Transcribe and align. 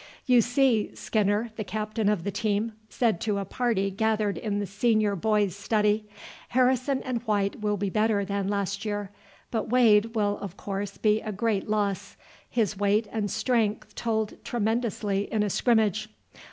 "You 0.25 0.41
see," 0.41 0.95
Skinner, 0.95 1.51
the 1.57 1.63
captain 1.63 2.09
of 2.09 2.23
the 2.23 2.31
team, 2.31 2.71
said 2.89 3.21
to 3.21 3.37
a 3.37 3.45
party 3.45 3.91
gathered 3.91 4.35
in 4.35 4.57
the 4.57 4.65
senior 4.65 5.15
boys' 5.15 5.55
study, 5.55 6.05
"Harrison 6.49 7.03
and 7.03 7.21
White 7.27 7.59
will 7.59 7.77
be 7.77 7.91
better 7.91 8.25
than 8.25 8.47
last 8.47 8.83
year, 8.83 9.11
but 9.51 9.69
Wade 9.69 10.15
will 10.15 10.39
of 10.39 10.57
course 10.57 10.97
be 10.97 11.21
a 11.21 11.31
great 11.31 11.69
loss; 11.69 12.17
his 12.49 12.75
weight 12.79 13.07
and 13.11 13.29
strength 13.29 13.93
told 13.93 14.43
tremendously 14.43 15.31
in 15.31 15.43
a 15.43 15.51
scrimmage. 15.51 16.09